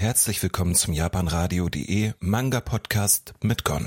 Herzlich 0.00 0.42
willkommen 0.42 0.74
zum 0.74 0.94
japanradio.de 0.94 2.12
Manga 2.20 2.60
Podcast 2.60 3.34
mit 3.42 3.64
Gon. 3.64 3.86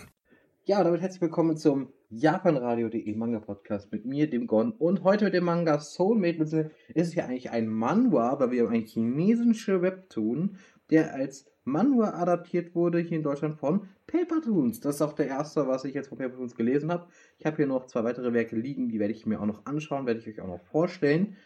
Ja, 0.63 0.83
damit 0.83 1.01
herzlich 1.01 1.23
willkommen 1.23 1.57
zum 1.57 1.91
japanradio.de 2.11 3.15
Manga 3.15 3.39
Podcast 3.39 3.91
mit 3.91 4.05
mir, 4.05 4.29
dem 4.29 4.45
Gon 4.45 4.73
und 4.73 5.03
heute 5.03 5.25
mit 5.25 5.33
dem 5.33 5.45
Manga 5.45 5.79
Soulmate. 5.79 6.69
Ist 6.93 7.07
es 7.07 7.15
ja 7.15 7.25
eigentlich 7.25 7.49
ein 7.49 7.67
Manhwa, 7.67 8.29
aber 8.29 8.51
wir 8.51 8.61
haben 8.61 8.73
einen 8.73 8.85
chinesischen 8.85 9.81
Webtoon, 9.81 10.57
der 10.91 11.15
als 11.15 11.47
Manhwa 11.63 12.11
adaptiert 12.11 12.75
wurde 12.75 12.99
hier 12.99 13.17
in 13.17 13.23
Deutschland 13.23 13.55
von 13.55 13.87
Paper 14.05 14.39
Toons. 14.39 14.81
Das 14.81 14.97
ist 14.97 15.01
auch 15.01 15.13
der 15.13 15.29
erste, 15.29 15.67
was 15.67 15.83
ich 15.83 15.95
jetzt 15.95 16.09
von 16.09 16.19
Paper 16.19 16.35
Toons 16.35 16.53
gelesen 16.53 16.91
habe. 16.91 17.07
Ich 17.39 17.47
habe 17.47 17.57
hier 17.57 17.65
noch 17.65 17.87
zwei 17.87 18.03
weitere 18.03 18.33
Werke 18.33 18.55
liegen, 18.55 18.87
die 18.87 18.99
werde 18.99 19.13
ich 19.13 19.25
mir 19.25 19.41
auch 19.41 19.47
noch 19.47 19.65
anschauen, 19.65 20.05
werde 20.05 20.19
ich 20.19 20.27
euch 20.27 20.41
auch 20.41 20.47
noch 20.47 20.61
vorstellen. 20.61 21.37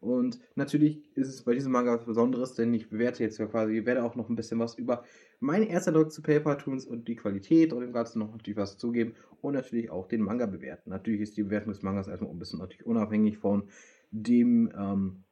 Und 0.00 0.38
natürlich 0.54 1.00
ist 1.16 1.28
es 1.28 1.42
bei 1.42 1.54
diesem 1.54 1.72
Manga 1.72 1.94
was 1.94 2.04
Besonderes, 2.04 2.54
denn 2.54 2.72
ich 2.74 2.88
bewerte 2.90 3.22
jetzt 3.22 3.38
ja 3.38 3.46
quasi, 3.46 3.78
ich 3.78 3.86
werde 3.86 4.04
auch 4.04 4.14
noch 4.14 4.28
ein 4.28 4.36
bisschen 4.36 4.58
was 4.58 4.76
über 4.76 5.04
meinen 5.40 5.66
ersten 5.66 5.90
Eindruck 5.90 6.12
zu 6.12 6.22
Paper 6.22 6.58
Toons 6.58 6.84
und 6.86 7.08
die 7.08 7.16
Qualität 7.16 7.72
und 7.72 7.80
dem 7.80 7.92
Ganzen 7.92 8.18
noch 8.18 8.30
natürlich 8.30 8.56
was 8.56 8.78
zugeben 8.78 9.14
und 9.40 9.54
natürlich 9.54 9.90
auch 9.90 10.06
den 10.06 10.22
Manga 10.22 10.46
bewerten. 10.46 10.90
Natürlich 10.90 11.22
ist 11.22 11.36
die 11.36 11.42
Bewertung 11.44 11.72
des 11.72 11.82
Mangas 11.82 12.08
erstmal 12.08 12.30
ein 12.30 12.38
bisschen 12.38 12.58
natürlich 12.58 12.86
unabhängig 12.86 13.38
von 13.38 13.68
dem, 14.10 14.72
ähm, 14.76 15.24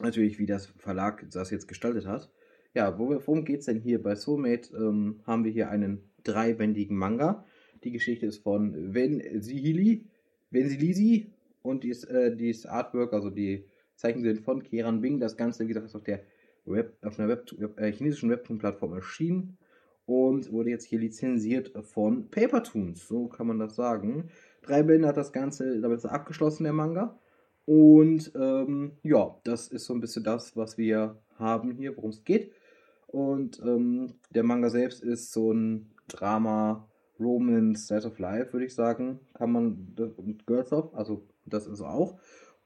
natürlich 0.00 0.38
wie 0.38 0.46
das 0.46 0.66
Verlag 0.66 1.26
das 1.30 1.50
jetzt 1.50 1.68
gestaltet 1.68 2.06
hat. 2.06 2.30
Ja, 2.74 2.98
worum 2.98 3.44
geht 3.44 3.60
es 3.60 3.66
denn 3.66 3.80
hier? 3.80 4.02
Bei 4.02 4.14
Soulmate 4.14 4.76
ähm, 4.76 5.20
haben 5.24 5.44
wir 5.44 5.50
hier 5.50 5.70
einen 5.70 6.10
dreibändigen 6.24 6.96
Manga. 6.96 7.44
Die 7.84 7.92
Geschichte 7.92 8.26
ist 8.26 8.42
von 8.42 8.94
Wen 8.94 9.22
Sihili, 9.40 10.04
Silisi 10.52 11.32
und 11.62 11.84
dies, 11.84 12.04
äh, 12.04 12.36
dieses 12.36 12.66
Artwork, 12.66 13.12
also 13.12 13.30
die 13.30 13.64
Zeichen 13.96 14.36
von 14.42 14.62
Keran 14.62 15.00
Bing. 15.00 15.20
Das 15.20 15.36
Ganze, 15.36 15.64
wie 15.64 15.68
gesagt, 15.68 15.86
ist 15.86 15.96
auf 15.96 16.04
der 16.04 16.20
Web, 16.64 16.96
auf 17.02 17.18
einer 17.18 17.28
Web, 17.28 17.50
äh, 17.76 17.92
chinesischen 17.92 18.30
Webtoon-Plattform 18.30 18.92
erschienen 18.94 19.58
und 20.06 20.52
wurde 20.52 20.70
jetzt 20.70 20.84
hier 20.84 21.00
lizenziert 21.00 21.72
von 21.82 22.30
Papertoons. 22.30 23.06
So 23.06 23.28
kann 23.28 23.48
man 23.48 23.58
das 23.58 23.74
sagen. 23.74 24.30
Drei 24.62 24.82
Bände 24.82 25.08
hat 25.08 25.16
das 25.16 25.32
Ganze, 25.32 25.80
damit 25.80 25.98
ist 25.98 26.06
abgeschlossen, 26.06 26.64
der 26.64 26.72
Manga. 26.72 27.18
Und 27.64 28.32
ähm, 28.36 28.92
ja, 29.02 29.36
das 29.44 29.68
ist 29.68 29.86
so 29.86 29.94
ein 29.94 30.00
bisschen 30.00 30.22
das, 30.22 30.56
was 30.56 30.78
wir 30.78 31.20
haben 31.38 31.72
hier, 31.72 31.96
worum 31.96 32.10
es 32.10 32.24
geht. 32.24 32.52
Und 33.08 33.60
ähm, 33.64 34.14
der 34.30 34.44
Manga 34.44 34.70
selbst 34.70 35.02
ist 35.02 35.32
so 35.32 35.52
ein 35.52 35.90
Drama, 36.08 36.88
Romance, 37.18 37.86
Slice 37.86 38.06
of 38.06 38.18
Life, 38.18 38.52
würde 38.52 38.66
ich 38.66 38.74
sagen. 38.74 39.20
Kann 39.34 39.50
man, 39.50 39.96
und 40.16 40.46
Girls 40.46 40.72
of, 40.72 40.94
also 40.94 41.26
das 41.44 41.66
ist 41.66 41.80
auch. 41.80 42.18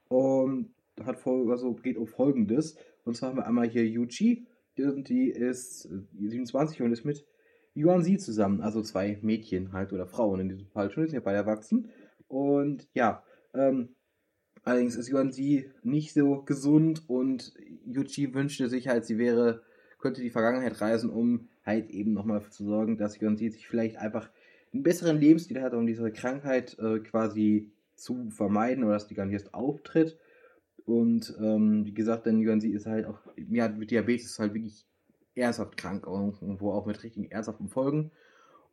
Und 0.07 0.73
hat 1.03 1.19
Folge, 1.19 1.51
also 1.51 1.73
geht 1.73 1.97
um 1.97 2.07
folgendes. 2.07 2.77
Und 3.03 3.15
zwar 3.15 3.29
haben 3.29 3.37
wir 3.37 3.47
einmal 3.47 3.67
hier 3.67 3.87
Yuji, 3.87 4.45
die 4.77 5.29
ist 5.29 5.89
27 6.17 6.79
äh, 6.79 6.83
und 6.83 6.91
ist 6.91 7.05
mit 7.05 7.25
Yuan 7.75 8.03
Zi 8.03 8.17
zusammen, 8.17 8.61
also 8.61 8.81
zwei 8.81 9.17
Mädchen 9.21 9.71
halt 9.71 9.93
oder 9.93 10.05
Frauen 10.05 10.41
in 10.41 10.49
diesem 10.49 10.67
Fall 10.67 10.91
schon, 10.91 11.05
sind 11.05 11.13
ja 11.13 11.21
beide 11.21 11.37
erwachsen. 11.37 11.89
Und 12.27 12.87
ja, 12.93 13.23
ähm, 13.53 13.89
allerdings 14.63 14.95
ist 14.95 15.09
Yuan 15.09 15.31
Zi 15.31 15.69
nicht 15.83 16.13
so 16.13 16.41
gesund 16.43 17.03
und 17.07 17.53
Yuji 17.85 18.33
wünschte 18.33 18.69
sich 18.69 18.87
halt, 18.87 19.05
sie 19.05 19.17
wäre, 19.17 19.61
könnte 19.99 20.21
die 20.21 20.29
Vergangenheit 20.29 20.81
reisen, 20.81 21.09
um 21.09 21.49
halt 21.65 21.89
eben 21.89 22.13
nochmal 22.13 22.41
zu 22.49 22.65
sorgen, 22.65 22.97
dass 22.97 23.21
Yuan 23.21 23.37
Zi 23.37 23.49
sich 23.49 23.67
vielleicht 23.67 23.97
einfach 23.97 24.29
einen 24.73 24.83
besseren 24.83 25.19
Lebensstil 25.19 25.61
hat, 25.61 25.73
um 25.73 25.85
diese 25.85 26.11
Krankheit 26.11 26.77
äh, 26.79 26.99
quasi 26.99 27.71
zu 27.95 28.29
vermeiden 28.31 28.83
oder 28.83 28.93
dass 28.93 29.07
die 29.07 29.15
gar 29.15 29.25
nicht 29.25 29.33
erst 29.33 29.53
auftritt. 29.53 30.17
Und 30.85 31.35
ähm, 31.39 31.85
wie 31.85 31.93
gesagt, 31.93 32.25
dann 32.25 32.41
Yuan 32.41 32.59
ist 32.59 32.85
halt 32.85 33.05
auch, 33.05 33.19
ja, 33.37 33.69
mit 33.69 33.91
Diabetes 33.91 34.39
halt 34.39 34.53
wirklich 34.53 34.85
ernsthaft 35.35 35.77
krank, 35.77 36.05
irgendwo 36.07 36.71
auch 36.71 36.85
mit 36.85 37.01
richtigen 37.03 37.29
ernsthaften 37.29 37.69
Folgen. 37.69 38.11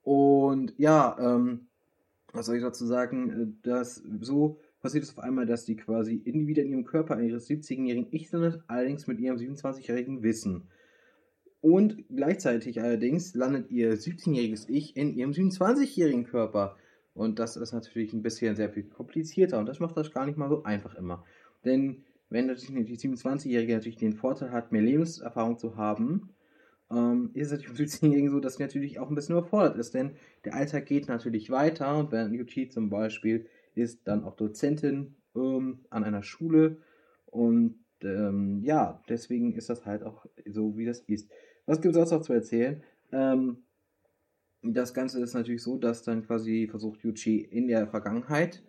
Und 0.03 0.75
ja, 0.79 1.17
ähm, 1.21 1.69
was 2.33 2.47
soll 2.47 2.57
ich 2.57 2.63
dazu 2.63 2.87
sagen, 2.87 3.31
äh, 3.31 3.69
dass 3.69 4.03
so 4.21 4.59
passiert 4.81 5.05
es 5.05 5.11
auf 5.11 5.23
einmal, 5.23 5.47
dass 5.47 5.65
die 5.65 5.77
quasi 5.77 6.15
in, 6.15 6.47
wieder 6.47 6.63
in 6.63 6.71
ihrem 6.71 6.85
Körper 6.85 7.21
ihres 7.21 7.49
17-jährigen 7.49 8.09
Ich 8.11 8.31
sind, 8.31 8.63
allerdings 8.69 9.07
mit 9.07 9.19
ihrem 9.19 9.37
27-jährigen 9.37 10.23
Wissen. 10.23 10.69
Und 11.61 12.05
gleichzeitig 12.15 12.81
allerdings 12.81 13.35
landet 13.35 13.71
ihr 13.71 13.95
17-jähriges 13.95 14.69
Ich 14.69 14.97
in 14.97 15.15
ihrem 15.15 15.33
27-jährigen 15.33 16.25
Körper. 16.25 16.77
Und 17.15 17.41
das 17.41 17.57
ist 17.57 17.73
natürlich 17.73 18.13
ein 18.13 18.23
bisschen 18.23 18.55
sehr 18.55 18.71
viel 18.71 18.85
komplizierter 18.85 19.59
und 19.59 19.67
das 19.67 19.81
macht 19.81 19.97
das 19.97 20.13
gar 20.13 20.25
nicht 20.25 20.39
mal 20.39 20.49
so 20.49 20.63
einfach 20.63 20.95
immer. 20.95 21.25
Denn 21.65 22.05
wenn 22.31 22.47
natürlich 22.47 22.87
die 22.87 22.99
27-Jährige 22.99 23.75
natürlich 23.75 23.97
den 23.97 24.15
Vorteil 24.15 24.53
hat, 24.53 24.73
mehr 24.73 24.83
Lebenserfahrung 24.83 25.59
zu 25.59 25.77
haben, 25.77 26.31
ähm, 26.91 27.31
ist 27.35 27.53
es 27.53 27.53
natürlich 27.53 27.77
für 27.77 27.83
17-Jährigen 27.83 28.31
so, 28.31 28.41
dass 28.41 28.57
sie 28.57 28.63
natürlich 28.63 28.99
auch 28.99 29.09
ein 29.09 29.15
bisschen 29.15 29.37
überfordert 29.37 29.77
ist, 29.77 29.95
denn 29.95 30.13
der 30.45 30.55
Alltag 30.55 30.87
geht 30.87 31.09
natürlich 31.09 31.51
weiter 31.51 31.99
und 31.99 32.13
während 32.13 32.35
Yuchi 32.35 32.69
zum 32.69 32.91
Beispiel 32.91 33.47
ist 33.75 34.07
dann 34.07 34.25
auch 34.25 34.37
Dozentin 34.37 35.17
ähm, 35.35 35.81
an 35.91 36.05
einer 36.05 36.23
Schule 36.23 36.79
und 37.27 37.79
ähm, 38.03 38.61
ja, 38.63 39.03
deswegen 39.09 39.55
ist 39.55 39.71
das 39.71 39.85
halt 39.85 40.03
auch 40.03 40.27
so, 40.47 40.77
wie 40.77 40.87
das 40.87 41.01
ist. 41.01 41.31
Was 41.67 41.81
gibt 41.81 41.95
es 41.95 41.99
sonst 41.99 42.11
noch 42.13 42.23
zu 42.23 42.33
erzählen? 42.33 42.83
Ähm, 43.13 43.59
das 44.63 44.95
Ganze 44.95 45.21
ist 45.21 45.35
natürlich 45.35 45.63
so, 45.63 45.77
dass 45.77 46.03
dann 46.03 46.25
quasi 46.27 46.67
versucht 46.69 47.03
Yuchi 47.03 47.41
in 47.41 47.69
der 47.69 47.87
Vergangenheit 47.87 48.63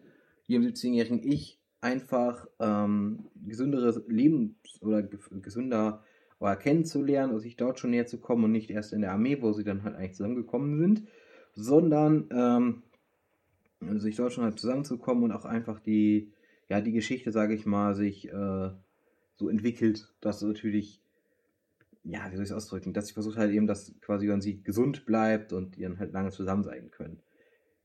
ihrem 0.47 0.63
17-jährigen 0.63 1.23
Ich 1.23 1.58
einfach 1.81 2.47
ähm, 2.59 3.25
gesünderes 3.45 4.01
Leben 4.07 4.57
oder 4.81 5.01
gesünder 5.03 6.03
oder 6.39 6.55
kennenzulernen 6.55 7.33
und 7.33 7.39
sich 7.39 7.55
dort 7.55 7.79
schon 7.79 7.91
näher 7.91 8.05
zu 8.05 8.19
kommen 8.19 8.45
und 8.45 8.51
nicht 8.51 8.69
erst 8.69 8.93
in 8.93 9.01
der 9.01 9.11
Armee, 9.11 9.41
wo 9.41 9.53
sie 9.53 9.63
dann 9.63 9.83
halt 9.83 9.95
eigentlich 9.95 10.15
zusammengekommen 10.15 10.77
sind, 10.77 11.03
sondern 11.53 12.29
ähm, 12.31 13.99
sich 13.99 14.15
dort 14.15 14.33
schon 14.33 14.43
halt 14.43 14.59
zusammenzukommen 14.59 15.23
und 15.23 15.31
auch 15.31 15.45
einfach 15.45 15.79
die, 15.79 16.31
ja, 16.69 16.81
die 16.81 16.91
Geschichte, 16.91 17.31
sage 17.31 17.53
ich 17.53 17.65
mal, 17.65 17.95
sich 17.95 18.27
äh, 18.29 18.69
so 19.35 19.49
entwickelt, 19.49 20.13
dass 20.21 20.41
natürlich, 20.41 21.01
ja, 22.03 22.29
wie 22.29 22.35
soll 22.35 22.43
ich 22.43 22.51
es 22.51 22.55
ausdrücken, 22.55 22.93
dass 22.93 23.07
sie 23.07 23.13
versucht 23.13 23.37
halt 23.37 23.51
eben, 23.51 23.67
dass 23.67 23.93
quasi 24.01 24.27
dann 24.27 24.41
sie 24.41 24.61
gesund 24.61 25.05
bleibt 25.05 25.53
und 25.53 25.77
ihren 25.77 25.99
halt 25.99 26.13
lange 26.13 26.31
zusammen 26.31 26.63
sein 26.63 26.91
können. 26.91 27.21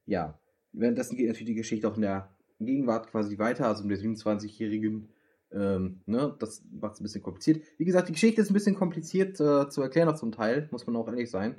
Ja, 0.06 0.38
währenddessen 0.72 1.16
geht 1.16 1.28
natürlich 1.28 1.48
die 1.48 1.54
Geschichte 1.54 1.88
auch 1.88 1.96
in 1.96 2.02
der 2.02 2.33
Gegenwart 2.60 3.08
quasi 3.10 3.38
weiter, 3.38 3.66
also 3.66 3.84
mit 3.84 3.98
der 3.98 4.04
27-jährigen. 4.04 5.08
Ähm, 5.52 6.00
ne, 6.06 6.34
das 6.38 6.64
macht 6.80 6.94
es 6.94 7.00
ein 7.00 7.04
bisschen 7.04 7.22
kompliziert. 7.22 7.62
Wie 7.78 7.84
gesagt, 7.84 8.08
die 8.08 8.12
Geschichte 8.12 8.40
ist 8.40 8.50
ein 8.50 8.54
bisschen 8.54 8.74
kompliziert 8.74 9.40
äh, 9.40 9.68
zu 9.68 9.82
erklären, 9.82 10.08
auch 10.08 10.16
zum 10.16 10.32
Teil, 10.32 10.68
muss 10.72 10.86
man 10.86 10.96
auch 10.96 11.08
ehrlich 11.08 11.30
sein. 11.30 11.56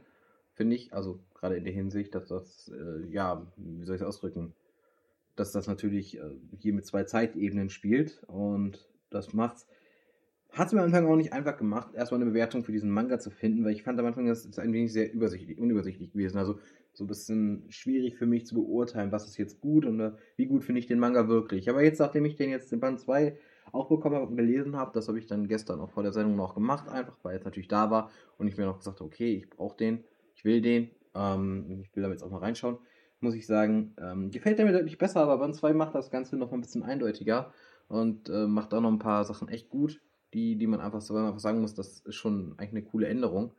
Finde 0.53 0.75
ich, 0.75 0.93
also 0.93 1.19
gerade 1.33 1.55
in 1.55 1.63
der 1.63 1.73
Hinsicht, 1.73 2.15
dass 2.15 2.27
das, 2.27 2.69
äh, 2.69 3.05
ja, 3.07 3.45
wie 3.57 3.85
soll 3.85 3.95
ich 3.95 4.01
es 4.01 4.07
ausdrücken, 4.07 4.53
dass 5.35 5.51
das 5.51 5.67
natürlich 5.67 6.17
äh, 6.17 6.31
hier 6.57 6.73
mit 6.73 6.85
zwei 6.85 7.03
Zeitebenen 7.03 7.69
spielt 7.69 8.23
und 8.27 8.89
das 9.09 9.33
macht's. 9.33 9.67
Hat 10.51 10.67
es 10.67 10.73
mir 10.73 10.79
am 10.79 10.85
Anfang 10.85 11.05
auch 11.07 11.17
nicht 11.17 11.33
einfach 11.33 11.57
gemacht, 11.57 11.93
erstmal 11.93 12.21
eine 12.21 12.31
Bewertung 12.31 12.63
für 12.63 12.71
diesen 12.71 12.89
Manga 12.89 13.19
zu 13.19 13.29
finden, 13.29 13.65
weil 13.65 13.73
ich 13.73 13.83
fand 13.83 13.99
am 13.99 14.05
Anfang, 14.05 14.25
das 14.25 14.45
ist 14.45 14.57
ein 14.57 14.71
wenig 14.71 14.93
sehr 14.93 15.11
übersichtlich, 15.11 15.57
unübersichtlich 15.59 16.13
gewesen. 16.13 16.37
Also 16.37 16.59
so 16.97 17.03
ein 17.03 17.07
bisschen 17.07 17.65
schwierig 17.69 18.15
für 18.15 18.25
mich 18.25 18.45
zu 18.45 18.55
beurteilen, 18.55 19.11
was 19.11 19.25
ist 19.25 19.37
jetzt 19.37 19.61
gut 19.61 19.85
und 19.85 19.99
äh, 19.99 20.11
wie 20.37 20.45
gut 20.45 20.63
finde 20.63 20.79
ich 20.79 20.87
den 20.87 20.99
Manga 20.99 21.27
wirklich. 21.27 21.69
Aber 21.69 21.83
jetzt, 21.83 21.99
nachdem 21.99 22.25
ich 22.25 22.35
den 22.35 22.49
jetzt 22.49 22.71
in 22.73 22.79
Band 22.79 22.99
2 22.99 23.37
auch 23.71 23.89
bekommen 23.89 24.15
habe 24.15 24.27
und 24.27 24.37
gelesen 24.37 24.75
habe, 24.75 24.91
das 24.93 25.07
habe 25.07 25.19
ich 25.19 25.27
dann 25.27 25.47
gestern 25.47 25.79
auch 25.79 25.89
vor 25.89 26.03
der 26.03 26.13
Sendung 26.13 26.35
noch 26.35 26.55
gemacht, 26.55 26.87
einfach 26.87 27.17
weil 27.23 27.37
es 27.37 27.43
natürlich 27.43 27.67
da 27.67 27.91
war 27.91 28.09
und 28.37 28.47
ich 28.47 28.57
mir 28.57 28.65
noch 28.65 28.77
gesagt 28.77 28.99
habe, 28.99 29.07
okay, 29.07 29.35
ich 29.35 29.49
brauche 29.49 29.75
den, 29.75 30.03
ich 30.35 30.45
will 30.45 30.61
den, 30.61 30.89
ähm, 31.13 31.81
ich 31.83 31.95
will 31.95 32.03
da 32.03 32.09
jetzt 32.09 32.23
auch 32.23 32.31
mal 32.31 32.39
reinschauen, 32.39 32.77
muss 33.19 33.35
ich 33.35 33.45
sagen, 33.45 33.95
ähm, 33.99 34.31
gefällt 34.31 34.57
der 34.59 34.65
mir 34.65 34.73
deutlich 34.73 34.97
besser, 34.97 35.21
aber 35.21 35.37
Band 35.37 35.55
2 35.55 35.73
macht 35.73 35.95
das 35.95 36.11
Ganze 36.11 36.37
noch 36.37 36.53
ein 36.53 36.61
bisschen 36.61 36.83
eindeutiger 36.83 37.51
und 37.87 38.29
äh, 38.29 38.47
macht 38.47 38.73
auch 38.73 38.81
noch 38.81 38.91
ein 38.91 38.99
paar 38.99 39.25
Sachen 39.25 39.49
echt 39.49 39.69
gut, 39.69 40.01
die, 40.33 40.57
die 40.57 40.67
man 40.67 40.79
einfach, 40.81 41.01
so, 41.01 41.15
einfach 41.15 41.39
sagen 41.39 41.61
muss, 41.61 41.73
das 41.73 41.99
ist 42.01 42.15
schon 42.15 42.53
eigentlich 42.57 42.71
eine 42.71 42.83
coole 42.83 43.07
Änderung. 43.07 43.53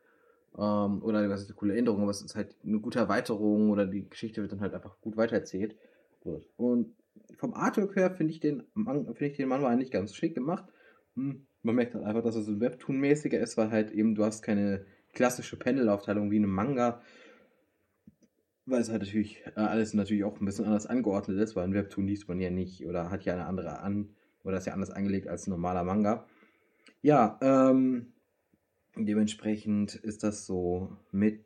Ähm, 0.58 1.02
oder 1.02 1.28
was 1.28 1.42
ist 1.42 1.48
eine 1.48 1.56
coole 1.56 1.76
Änderung, 1.76 2.02
aber 2.02 2.10
es 2.10 2.22
ist 2.22 2.34
halt 2.34 2.56
eine 2.64 2.80
gute 2.80 2.98
Erweiterung 2.98 3.70
oder 3.70 3.86
die 3.86 4.08
Geschichte 4.08 4.40
wird 4.40 4.52
dann 4.52 4.60
halt 4.60 4.74
einfach 4.74 5.00
gut 5.00 5.16
weitererzählt. 5.16 5.76
Und 6.56 6.94
vom 7.36 7.54
Artwork 7.54 7.96
her 7.96 8.10
finde 8.10 8.32
ich 8.32 8.40
den 8.40 8.64
finde 8.74 9.26
ich 9.26 9.36
den 9.36 9.48
Manual 9.48 9.72
eigentlich 9.72 9.90
ganz 9.90 10.14
schick 10.14 10.34
gemacht. 10.34 10.64
Hm, 11.14 11.46
man 11.62 11.74
merkt 11.74 11.94
halt 11.94 12.04
einfach, 12.04 12.22
dass 12.22 12.36
es 12.36 12.48
ein 12.48 12.60
Webtoon-mäßiger 12.60 13.38
ist, 13.38 13.56
weil 13.56 13.70
halt 13.70 13.90
eben 13.90 14.14
du 14.14 14.24
hast 14.24 14.42
keine 14.42 14.84
klassische 15.12 15.58
Panel-Aufteilung 15.58 16.30
wie 16.30 16.36
in 16.36 16.44
einem 16.44 16.52
Manga. 16.52 17.00
Weil 18.66 18.80
es 18.80 18.90
halt 18.90 19.02
natürlich 19.02 19.44
äh, 19.56 19.60
alles 19.60 19.94
natürlich 19.94 20.24
auch 20.24 20.40
ein 20.40 20.44
bisschen 20.44 20.64
anders 20.64 20.86
angeordnet 20.86 21.38
ist, 21.38 21.54
weil 21.54 21.64
ein 21.64 21.74
Webtoon 21.74 22.06
liest 22.06 22.28
man 22.28 22.40
ja 22.40 22.50
nicht 22.50 22.86
oder 22.86 23.10
hat 23.10 23.24
ja 23.24 23.34
eine 23.34 23.46
andere 23.46 23.80
an 23.80 24.10
oder 24.42 24.56
ist 24.58 24.66
ja 24.66 24.72
anders 24.72 24.90
angelegt 24.90 25.28
als 25.28 25.46
ein 25.46 25.50
normaler 25.50 25.84
Manga. 25.84 26.26
Ja, 27.02 27.38
ähm, 27.42 28.12
Dementsprechend 28.96 29.94
ist 29.94 30.22
das 30.22 30.46
so 30.46 30.96
mit 31.12 31.44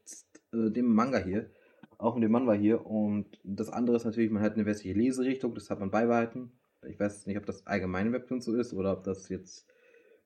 äh, 0.52 0.70
dem 0.70 0.86
Manga 0.86 1.18
hier, 1.18 1.50
auch 1.98 2.14
mit 2.14 2.24
dem 2.24 2.32
Manga 2.32 2.52
hier. 2.52 2.86
Und 2.86 3.40
das 3.42 3.70
andere 3.70 3.96
ist 3.96 4.04
natürlich, 4.04 4.30
man 4.30 4.42
hat 4.42 4.54
eine 4.54 4.66
westliche 4.66 4.96
Leserichtung, 4.96 5.54
das 5.54 5.68
hat 5.68 5.80
man 5.80 5.90
beibehalten. 5.90 6.52
Ich 6.86 6.98
weiß 6.98 7.26
nicht, 7.26 7.36
ob 7.36 7.46
das 7.46 7.66
allgemeine 7.66 8.12
Webtoon 8.12 8.40
so 8.40 8.54
ist 8.54 8.72
oder 8.72 8.92
ob 8.92 9.04
das 9.04 9.28
jetzt, 9.28 9.66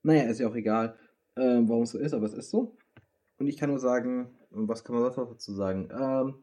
naja, 0.03 0.25
ist 0.25 0.39
ja 0.39 0.49
auch 0.49 0.55
egal, 0.55 0.97
äh, 1.35 1.61
warum 1.63 1.83
es 1.83 1.91
so 1.91 1.99
ist, 1.99 2.15
aber 2.15 2.27
es 2.27 2.35
ist 2.35 2.51
so. 2.51 2.77
Und 3.39 3.49
ich 3.49 3.57
kann 3.57 3.71
nur 3.71 3.81
sagen, 3.81 4.39
was 4.51 4.85
kann 4.85 4.95
man 4.95 5.05
sonst 5.05 5.17
noch 5.17 5.31
dazu 5.31 5.53
sagen? 5.53 5.89
Ähm, 5.91 6.35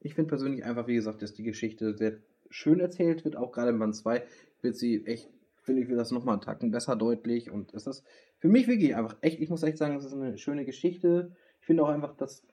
ich 0.00 0.14
finde 0.14 0.28
persönlich 0.28 0.64
einfach, 0.64 0.86
wie 0.86 0.94
gesagt, 0.94 1.22
dass 1.22 1.34
die 1.34 1.42
Geschichte 1.42 1.96
sehr 1.96 2.18
schön 2.50 2.80
erzählt 2.80 3.24
wird, 3.24 3.36
auch 3.36 3.52
gerade 3.52 3.70
in 3.70 3.78
Band 3.78 3.94
2 3.94 4.24
wird 4.62 4.76
sie 4.76 5.04
echt, 5.06 5.30
finde 5.68 5.82
ich, 5.82 5.88
wird 5.90 6.00
das 6.00 6.12
nochmal 6.12 6.32
einen 6.32 6.40
Tacken 6.40 6.70
besser 6.70 6.96
deutlich 6.96 7.50
und 7.50 7.74
es 7.74 7.86
ist 7.86 8.02
für 8.38 8.48
mich 8.48 8.68
wirklich 8.68 8.96
einfach 8.96 9.18
echt, 9.20 9.38
ich 9.38 9.50
muss 9.50 9.62
echt 9.62 9.76
sagen, 9.76 9.96
es 9.96 10.04
ist 10.06 10.14
eine 10.14 10.38
schöne 10.38 10.64
Geschichte. 10.64 11.36
Ich 11.60 11.66
finde 11.66 11.82
auch 11.82 11.90
einfach, 11.90 12.16
das 12.16 12.46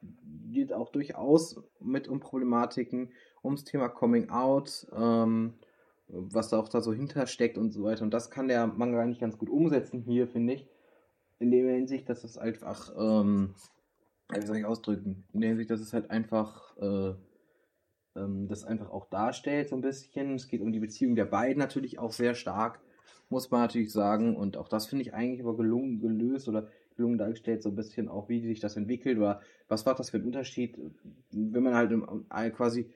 geht 0.51 0.73
auch 0.73 0.89
durchaus 0.89 1.63
mit 1.79 2.09
um 2.09 2.19
Problematiken, 2.19 3.13
ums 3.41 3.63
Thema 3.63 3.87
Coming 3.87 4.31
Out, 4.31 4.85
ähm, 4.93 5.53
was 6.09 6.49
da 6.49 6.59
auch 6.59 6.67
da 6.67 6.81
so 6.81 6.91
hintersteckt 6.91 7.57
und 7.57 7.71
so 7.71 7.83
weiter. 7.83 8.03
Und 8.03 8.13
das 8.13 8.29
kann 8.29 8.49
der 8.49 8.67
Manga 8.67 9.01
eigentlich 9.01 9.21
ganz 9.21 9.37
gut 9.37 9.49
umsetzen 9.49 10.01
hier, 10.01 10.27
finde 10.27 10.55
ich. 10.55 10.67
In 11.39 11.51
der 11.51 11.73
Hinsicht, 11.73 12.09
dass 12.09 12.25
es 12.25 12.37
einfach, 12.37 12.93
ähm, 12.97 13.55
wie 14.29 14.45
soll 14.45 14.57
ich 14.57 14.65
ausdrücken? 14.65 15.23
In 15.31 15.39
der 15.39 15.51
Hinsicht, 15.51 15.69
dass 15.69 15.79
es 15.79 15.93
halt 15.93 16.11
einfach, 16.11 16.75
äh, 16.79 17.13
ähm, 18.17 18.49
das 18.49 18.65
einfach 18.65 18.89
auch 18.89 19.09
darstellt, 19.09 19.69
so 19.69 19.77
ein 19.77 19.81
bisschen. 19.81 20.35
Es 20.35 20.49
geht 20.49 20.59
um 20.59 20.73
die 20.73 20.81
Beziehung 20.81 21.15
der 21.15 21.25
beiden 21.25 21.59
natürlich 21.59 21.97
auch 21.97 22.11
sehr 22.11 22.35
stark, 22.35 22.81
muss 23.29 23.51
man 23.51 23.61
natürlich 23.61 23.91
sagen. 23.91 24.35
Und 24.35 24.57
auch 24.57 24.67
das 24.67 24.87
finde 24.87 25.03
ich 25.03 25.13
eigentlich 25.13 25.41
aber 25.41 25.55
gelungen, 25.57 25.99
gelöst 25.99 26.47
oder 26.47 26.67
gelungen 26.95 27.17
dargestellt, 27.17 27.61
so 27.61 27.69
ein 27.69 27.75
bisschen 27.75 28.07
auch, 28.07 28.29
wie 28.29 28.41
sich 28.41 28.59
das 28.59 28.77
entwickelt 28.77 29.17
oder 29.17 29.41
was 29.67 29.85
war 29.85 29.95
das 29.95 30.09
für 30.09 30.17
ein 30.17 30.25
Unterschied, 30.25 30.77
wenn 31.31 31.63
man 31.63 31.75
halt 32.29 32.55
quasi 32.55 32.89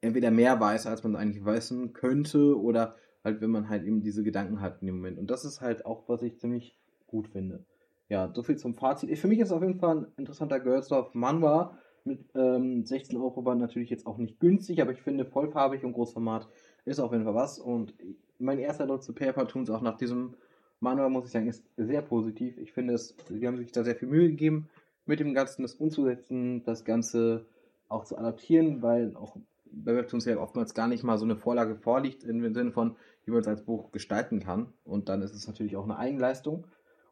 entweder 0.00 0.30
mehr 0.30 0.58
weiß, 0.60 0.86
als 0.86 1.02
man 1.02 1.16
eigentlich 1.16 1.44
wissen 1.44 1.92
könnte, 1.92 2.58
oder 2.58 2.96
halt, 3.24 3.40
wenn 3.40 3.50
man 3.50 3.68
halt 3.68 3.84
eben 3.84 4.00
diese 4.00 4.22
Gedanken 4.22 4.60
hat 4.60 4.80
in 4.80 4.86
dem 4.86 4.96
Moment. 4.96 5.18
Und 5.18 5.30
das 5.30 5.44
ist 5.44 5.60
halt 5.60 5.84
auch, 5.86 6.08
was 6.08 6.22
ich 6.22 6.38
ziemlich 6.38 6.78
gut 7.06 7.28
finde. 7.28 7.64
Ja, 8.08 8.32
soviel 8.34 8.56
zum 8.56 8.74
Fazit. 8.74 9.16
Für 9.18 9.28
mich 9.28 9.38
ist 9.38 9.48
es 9.48 9.52
auf 9.52 9.62
jeden 9.62 9.78
Fall 9.78 9.98
ein 9.98 10.06
interessanter 10.16 10.60
Girls 10.60 10.88
Love 10.90 11.10
Manwa. 11.12 11.76
Mit 12.04 12.24
ähm, 12.34 12.86
16 12.86 13.18
Euro 13.18 13.44
war 13.44 13.54
natürlich 13.54 13.90
jetzt 13.90 14.06
auch 14.06 14.16
nicht 14.16 14.40
günstig, 14.40 14.80
aber 14.80 14.92
ich 14.92 15.02
finde 15.02 15.26
vollfarbig 15.26 15.84
und 15.84 15.92
Großformat 15.92 16.48
ist 16.86 17.00
auf 17.00 17.12
jeden 17.12 17.24
Fall 17.24 17.34
was. 17.34 17.58
Und 17.58 17.92
mein 18.38 18.58
erster 18.58 18.84
Eindruck 18.84 19.02
zu 19.02 19.12
Paper 19.12 19.46
Toons 19.46 19.70
auch 19.70 19.82
nach 19.82 19.96
diesem 19.96 20.34
Manual, 20.80 21.10
muss 21.10 21.26
ich 21.26 21.32
sagen, 21.32 21.48
ist 21.48 21.64
sehr 21.76 22.02
positiv. 22.02 22.56
Ich 22.58 22.72
finde, 22.72 22.94
es, 22.94 23.16
sie 23.28 23.46
haben 23.46 23.56
sich 23.56 23.72
da 23.72 23.82
sehr 23.82 23.96
viel 23.96 24.08
Mühe 24.08 24.28
gegeben, 24.28 24.68
mit 25.06 25.20
dem 25.20 25.34
Ganzen 25.34 25.62
das 25.62 25.74
umzusetzen, 25.74 26.62
das 26.64 26.84
Ganze 26.84 27.46
auch 27.88 28.04
zu 28.04 28.16
adaptieren, 28.16 28.82
weil 28.82 29.16
auch 29.16 29.36
bei 29.70 29.94
Webtoons 29.94 30.24
ja 30.24 30.38
oftmals 30.38 30.74
gar 30.74 30.88
nicht 30.88 31.02
mal 31.02 31.18
so 31.18 31.24
eine 31.24 31.36
Vorlage 31.36 31.76
vorliegt, 31.76 32.24
im 32.24 32.54
Sinne 32.54 32.72
von, 32.72 32.96
wie 33.24 33.30
man 33.30 33.40
es 33.40 33.48
als 33.48 33.64
Buch 33.64 33.90
gestalten 33.92 34.40
kann. 34.40 34.72
Und 34.84 35.08
dann 35.08 35.22
ist 35.22 35.34
es 35.34 35.46
natürlich 35.46 35.76
auch 35.76 35.84
eine 35.84 35.98
Eigenleistung. 35.98 36.66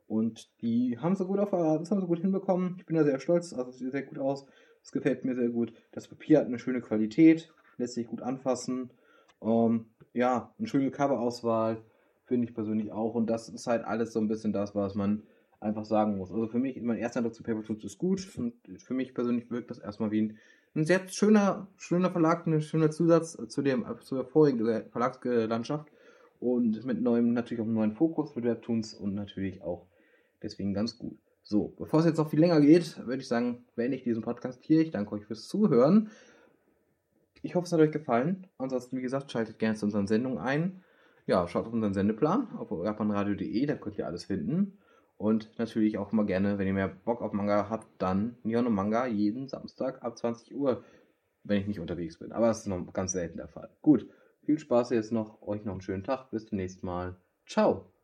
Und 0.06 0.50
die 0.62 0.98
haben 0.98 1.16
sie 1.16 1.24
gut 1.24 1.38
auf, 1.38 1.50
das 1.50 1.90
haben 1.90 2.00
sie 2.00 2.06
gut 2.06 2.20
hinbekommen. 2.20 2.76
Ich 2.78 2.86
bin 2.86 2.96
da 2.96 3.04
sehr 3.04 3.18
stolz, 3.18 3.52
also 3.52 3.70
es 3.70 3.78
sieht 3.78 3.90
sehr 3.90 4.04
gut 4.04 4.18
aus. 4.18 4.46
Es 4.82 4.92
gefällt 4.92 5.24
mir 5.24 5.34
sehr 5.34 5.48
gut. 5.48 5.72
Das 5.90 6.06
Papier 6.06 6.38
hat 6.38 6.46
eine 6.46 6.60
schöne 6.60 6.80
Qualität, 6.80 7.52
lässt 7.76 7.94
sich 7.94 8.06
gut 8.06 8.22
anfassen. 8.22 8.90
Ähm, 9.42 9.86
ja, 10.16 10.52
eine 10.58 10.66
schöne 10.66 10.90
Coverauswahl 10.90 11.82
finde 12.24 12.48
ich 12.48 12.54
persönlich 12.54 12.92
auch. 12.92 13.14
Und 13.14 13.28
das 13.28 13.48
ist 13.48 13.66
halt 13.66 13.84
alles 13.84 14.12
so 14.12 14.20
ein 14.20 14.28
bisschen 14.28 14.52
das, 14.52 14.74
was 14.74 14.94
man 14.94 15.22
einfach 15.60 15.84
sagen 15.84 16.18
muss. 16.18 16.32
Also 16.32 16.48
für 16.48 16.58
mich, 16.58 16.80
mein 16.80 16.98
erster 16.98 17.18
Eindruck 17.20 17.34
zu 17.34 17.42
Paper 17.42 17.62
Tools 17.62 17.84
ist 17.84 17.98
gut. 17.98 18.28
Und 18.36 18.54
für 18.78 18.94
mich 18.94 19.14
persönlich 19.14 19.50
wirkt 19.50 19.70
das 19.70 19.78
erstmal 19.78 20.10
wie 20.10 20.22
ein 20.22 20.38
ein 20.76 20.84
sehr 20.84 21.08
schöner, 21.08 21.66
schöner 21.78 22.10
Verlag, 22.10 22.46
ein 22.46 22.60
schöner 22.60 22.90
Zusatz 22.90 23.36
zu, 23.48 23.62
dem, 23.62 23.86
zu 24.02 24.16
der 24.16 24.24
vorigen 24.24 24.84
Verlagslandschaft 24.90 25.90
und 26.38 26.84
mit 26.84 27.00
neuem, 27.00 27.32
natürlich 27.32 27.62
auch 27.62 27.64
einem 27.64 27.74
neuen 27.74 27.92
Fokus 27.92 28.36
mit 28.36 28.44
Webtoons 28.44 28.92
und 28.92 29.14
natürlich 29.14 29.62
auch 29.62 29.86
deswegen 30.42 30.74
ganz 30.74 30.98
gut. 30.98 31.16
So, 31.42 31.72
bevor 31.78 32.00
es 32.00 32.06
jetzt 32.06 32.18
noch 32.18 32.28
viel 32.28 32.40
länger 32.40 32.60
geht, 32.60 32.98
würde 33.06 33.22
ich 33.22 33.28
sagen, 33.28 33.64
beende 33.74 33.96
ich 33.96 34.04
diesen 34.04 34.22
Podcast 34.22 34.62
hier. 34.64 34.82
Ich 34.82 34.90
danke 34.90 35.14
euch 35.14 35.24
fürs 35.24 35.48
Zuhören. 35.48 36.10
Ich 37.46 37.54
hoffe, 37.54 37.66
es 37.66 37.72
hat 37.72 37.78
euch 37.78 37.92
gefallen. 37.92 38.48
Ansonsten, 38.58 38.96
wie 38.96 39.02
gesagt, 39.02 39.30
schaltet 39.30 39.60
gerne 39.60 39.76
zu 39.76 39.86
unseren 39.86 40.08
Sendungen 40.08 40.38
ein. 40.38 40.82
Ja, 41.26 41.46
schaut 41.46 41.66
auf 41.66 41.72
unseren 41.72 41.94
Sendeplan 41.94 42.48
auf 42.58 42.72
japanradio.de, 42.72 43.66
da 43.66 43.76
könnt 43.76 43.96
ihr 43.96 44.06
alles 44.06 44.24
finden. 44.24 44.78
Und 45.16 45.56
natürlich 45.56 45.96
auch 45.96 46.12
immer 46.12 46.24
gerne, 46.24 46.58
wenn 46.58 46.66
ihr 46.66 46.72
mehr 46.72 46.88
Bock 46.88 47.22
auf 47.22 47.32
Manga 47.32 47.70
habt, 47.70 47.86
dann 47.98 48.36
Nihon 48.42 48.72
Manga 48.74 49.06
jeden 49.06 49.46
Samstag 49.46 50.02
ab 50.02 50.18
20 50.18 50.56
Uhr, 50.56 50.82
wenn 51.44 51.60
ich 51.60 51.68
nicht 51.68 51.78
unterwegs 51.78 52.18
bin. 52.18 52.32
Aber 52.32 52.48
das 52.48 52.60
ist 52.60 52.66
noch 52.66 52.92
ganz 52.92 53.12
selten 53.12 53.36
der 53.36 53.48
Fall. 53.48 53.70
Gut, 53.80 54.08
viel 54.42 54.58
Spaß 54.58 54.90
jetzt 54.90 55.12
noch, 55.12 55.40
euch 55.42 55.64
noch 55.64 55.74
einen 55.74 55.82
schönen 55.82 56.02
Tag, 56.02 56.32
bis 56.32 56.46
zum 56.46 56.58
nächsten 56.58 56.84
Mal. 56.84 57.16
Ciao! 57.46 57.95